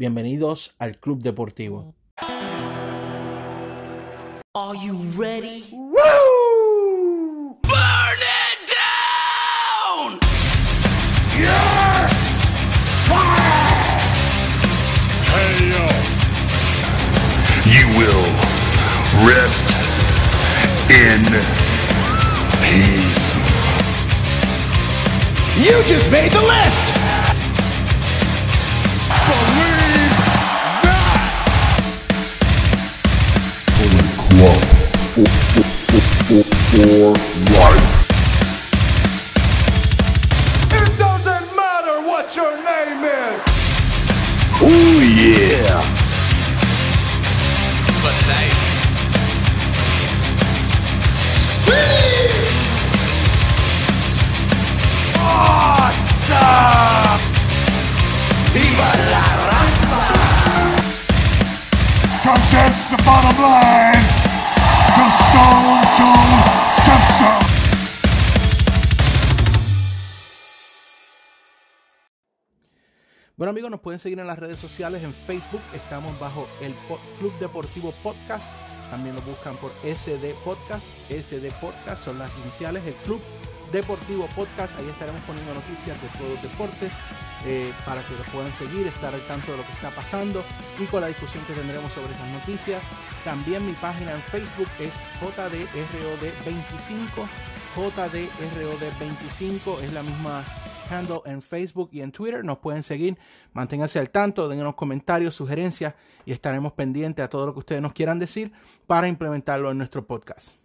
Bienvenidos 0.00 0.72
al 0.78 0.96
Club 0.98 1.20
Deportivo. 1.20 1.94
Are 4.54 4.74
you 4.78 4.96
ready? 5.14 5.68
Woo! 5.72 7.58
Burn 7.60 8.20
it 8.22 8.60
down! 8.72 10.18
You're 11.38 12.08
fired! 13.04 14.00
Hail! 15.34 15.90
You 17.66 17.84
will 17.98 18.24
rest 19.28 19.68
in 20.88 21.20
peace. 22.62 23.34
You 25.58 25.82
just 25.86 26.10
made 26.10 26.32
the 26.32 26.40
list! 26.40 26.99
Bullet 34.40 34.64
for, 34.64 35.26
for, 35.26 35.64
for, 35.84 36.00
for, 36.24 36.44
for 36.70 37.12
life. 37.60 37.90
It 40.72 40.90
doesn't 40.98 41.48
matter 41.54 41.96
what 42.08 42.34
your 42.34 42.56
name 42.56 43.04
is! 43.04 43.42
Oh 44.62 45.00
yeah! 45.04 45.82
For 48.00 48.14
life. 48.30 48.62
Awesome! 55.18 56.80
¡Viva 58.54 58.90
la 59.12 59.26
raza! 59.50 60.04
Cause 62.24 62.46
that's 62.52 62.82
the 62.90 62.96
bottom 63.04 63.36
line. 63.42 63.99
Bueno 73.40 73.50
amigos, 73.52 73.70
nos 73.70 73.80
pueden 73.80 73.98
seguir 73.98 74.20
en 74.20 74.26
las 74.26 74.38
redes 74.38 74.60
sociales, 74.60 75.02
en 75.02 75.14
Facebook 75.14 75.62
estamos 75.72 76.20
bajo 76.20 76.46
el 76.60 76.74
Club 77.18 77.32
Deportivo 77.38 77.90
Podcast, 78.02 78.52
también 78.90 79.14
nos 79.14 79.24
buscan 79.24 79.56
por 79.56 79.72
SD 79.82 80.34
Podcast, 80.44 80.88
SD 81.08 81.50
Podcast 81.58 82.04
son 82.04 82.18
las 82.18 82.30
iniciales, 82.44 82.86
el 82.86 82.92
Club 82.96 83.18
Deportivo 83.72 84.26
Podcast, 84.36 84.78
ahí 84.78 84.86
estaremos 84.90 85.22
poniendo 85.22 85.54
noticias 85.54 85.98
de 86.02 86.08
todos 86.18 86.34
los 86.34 86.42
deportes 86.42 86.92
eh, 87.46 87.72
para 87.86 88.02
que 88.02 88.12
los 88.12 88.26
puedan 88.26 88.52
seguir, 88.52 88.86
estar 88.86 89.14
al 89.14 89.26
tanto 89.26 89.52
de 89.52 89.56
lo 89.56 89.64
que 89.64 89.72
está 89.72 89.88
pasando 89.88 90.44
y 90.78 90.84
con 90.84 91.00
la 91.00 91.06
discusión 91.06 91.42
que 91.46 91.54
tendremos 91.54 91.90
sobre 91.94 92.12
esas 92.12 92.28
noticias. 92.28 92.82
También 93.24 93.64
mi 93.64 93.72
página 93.72 94.12
en 94.12 94.20
Facebook 94.20 94.68
es 94.78 94.92
JDROD25, 95.24 97.24
JDROD25 97.74 99.80
es 99.80 99.92
la 99.94 100.02
misma 100.02 100.44
en 101.24 101.40
Facebook 101.40 101.90
y 101.92 102.00
en 102.00 102.10
Twitter. 102.10 102.44
Nos 102.44 102.58
pueden 102.58 102.82
seguir, 102.82 103.16
manténganse 103.52 103.98
al 103.98 104.10
tanto, 104.10 104.48
dennos 104.48 104.74
comentarios, 104.74 105.34
sugerencias 105.34 105.94
y 106.24 106.32
estaremos 106.32 106.72
pendientes 106.72 107.24
a 107.24 107.28
todo 107.28 107.46
lo 107.46 107.52
que 107.52 107.60
ustedes 107.60 107.80
nos 107.80 107.92
quieran 107.92 108.18
decir 108.18 108.52
para 108.86 109.06
implementarlo 109.06 109.70
en 109.70 109.78
nuestro 109.78 110.04
podcast. 110.04 110.56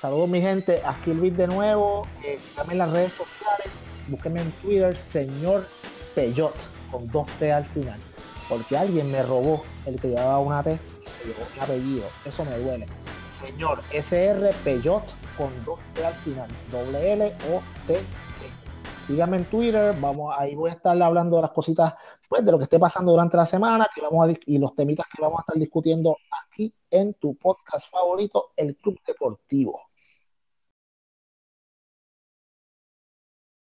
Saludos 0.00 0.30
mi 0.30 0.40
gente, 0.40 0.80
aquí 0.82 1.12
Luis 1.12 1.36
de 1.36 1.46
nuevo, 1.46 2.06
eh, 2.24 2.38
síganme 2.40 2.72
en 2.72 2.78
las 2.78 2.90
redes 2.90 3.12
sociales, 3.12 3.68
búsquenme 4.08 4.40
en 4.40 4.50
Twitter, 4.52 4.96
señor 4.96 5.66
Peyot, 6.14 6.54
con 6.90 7.06
dos 7.10 7.26
T 7.38 7.52
al 7.52 7.66
final, 7.66 8.00
porque 8.48 8.78
alguien 8.78 9.12
me 9.12 9.22
robó 9.22 9.62
el 9.84 10.00
que 10.00 10.08
llevaba 10.08 10.38
una 10.38 10.62
T 10.62 10.72
y 10.72 11.06
se 11.06 11.26
llevó 11.26 11.46
mi 11.54 11.60
apellido, 11.60 12.06
eso 12.24 12.46
me 12.46 12.56
duele. 12.56 12.86
Señor 13.40 13.78
SR 13.90 14.50
Peyot 14.62 15.02
con 15.36 15.48
dos 15.64 15.78
T 15.94 16.04
al 16.04 16.14
final, 16.14 16.48
doble 16.70 17.12
L 17.12 17.34
O 17.50 17.62
T 17.86 17.94
T. 17.94 18.00
Síganme 19.06 19.38
en 19.38 19.44
Twitter, 19.46 19.94
vamos, 19.98 20.34
ahí 20.36 20.54
voy 20.54 20.70
a 20.70 20.74
estar 20.74 21.00
hablando 21.02 21.36
de 21.36 21.42
las 21.42 21.50
cositas, 21.50 21.94
pues 22.28 22.44
de 22.44 22.52
lo 22.52 22.58
que 22.58 22.64
esté 22.64 22.78
pasando 22.78 23.12
durante 23.12 23.36
la 23.36 23.46
semana 23.46 23.88
y 24.46 24.58
los 24.58 24.74
temitas 24.74 25.06
que 25.06 25.22
vamos 25.22 25.38
a 25.38 25.42
estar 25.42 25.56
discutiendo 25.56 26.16
aquí 26.44 26.72
en 26.90 27.14
tu 27.14 27.34
podcast 27.34 27.90
favorito, 27.90 28.50
el 28.56 28.76
Club 28.76 29.00
Deportivo. 29.06 29.89